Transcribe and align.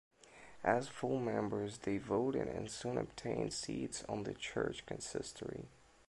As 0.63 0.87
full 0.87 1.19
members, 1.19 1.77
they 1.77 1.99
voted 1.99 2.47
and 2.47 2.71
soon 2.71 2.97
obtained 2.97 3.53
seats 3.53 4.03
on 4.09 4.23
the 4.23 4.33
church's 4.33 4.81
consistory. 4.81 5.67